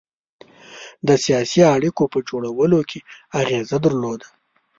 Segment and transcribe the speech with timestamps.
[1.07, 2.99] د سیاسي اړېکو په جوړولو کې
[3.41, 4.27] اغېزه درلوده.